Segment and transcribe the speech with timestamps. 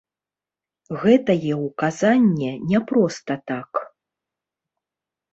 [1.01, 3.71] Гэтае ўказанне не проста так.